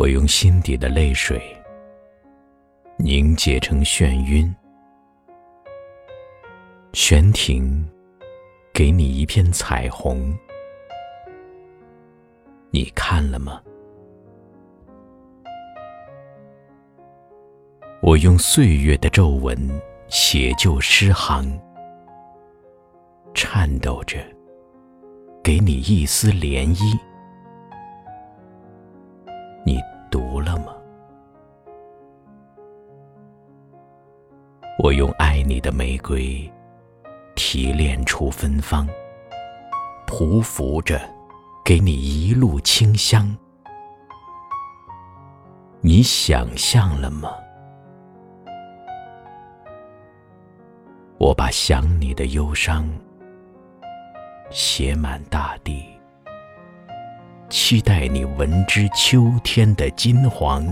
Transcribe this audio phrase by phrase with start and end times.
[0.00, 1.42] 我用心底的泪水
[2.98, 4.54] 凝结成眩晕，
[6.92, 7.84] 悬停，
[8.72, 10.32] 给你一片彩虹，
[12.70, 13.60] 你看了吗？
[18.00, 19.58] 我用岁月的皱纹
[20.06, 21.60] 写就诗行，
[23.34, 24.18] 颤抖着，
[25.42, 26.96] 给你一丝涟漪。
[34.80, 36.48] 我用爱你的玫瑰
[37.34, 38.88] 提炼出芬芳，
[40.06, 41.00] 匍匐着，
[41.64, 43.36] 给你一路清香。
[45.80, 47.28] 你想象了吗？
[51.18, 52.88] 我把想你的忧伤
[54.48, 55.84] 写满大地，
[57.48, 60.64] 期待你闻知秋天的金黄。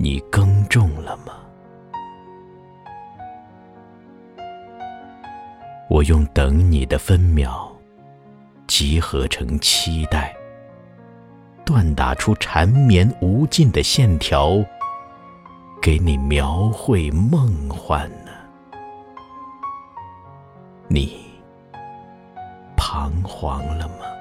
[0.00, 1.32] 你耕种了吗？
[5.90, 7.68] 我用等你的分秒
[8.68, 10.36] 集合成期待，
[11.66, 14.64] 锻打出缠绵无尽的线条。
[15.82, 18.30] 给你描绘梦幻呢，
[20.86, 21.26] 你
[22.76, 24.17] 彷徨了吗？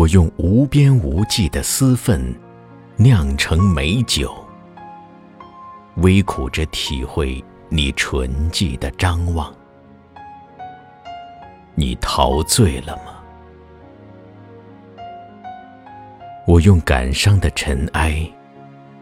[0.00, 2.34] 我用无边无际的私愤
[2.96, 4.34] 酿成美酒，
[5.96, 9.54] 微苦着体会你纯净的张望，
[11.74, 15.02] 你陶醉了吗？
[16.46, 18.26] 我用感伤的尘埃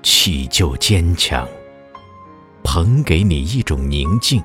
[0.02, 1.46] 砌就坚强，
[2.64, 4.42] 捧给你一种宁静。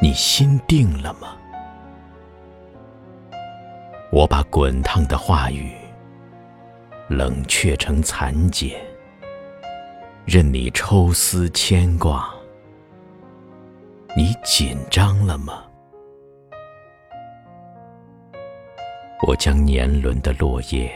[0.00, 1.36] 你心定了吗？
[4.16, 5.70] 我把滚烫的话语
[7.10, 8.74] 冷却成残茧，
[10.24, 12.34] 任你抽丝牵挂。
[14.16, 15.64] 你紧张了吗？
[19.26, 20.90] 我将年轮的落叶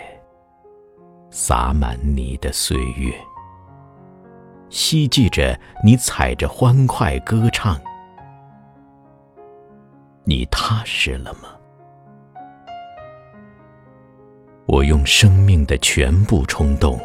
[1.29, 3.13] 洒满你的岁月，
[4.71, 7.79] 希冀着你踩着欢快歌唱。
[10.25, 11.60] 你踏实了吗？
[14.73, 16.97] 我用生命的全部冲动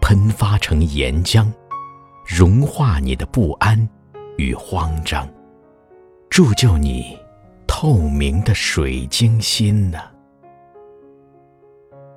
[0.00, 1.44] 喷发成岩浆，
[2.24, 3.76] 融化你的不安
[4.36, 5.28] 与慌张，
[6.30, 7.18] 铸就你
[7.66, 9.98] 透明的水晶心呢？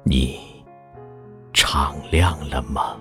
[0.03, 0.39] 你
[1.51, 2.95] 敞亮了吗？